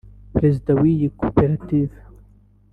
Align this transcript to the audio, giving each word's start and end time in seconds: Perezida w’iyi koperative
Perezida 0.33 0.71
w’iyi 0.79 1.07
koperative 1.19 1.95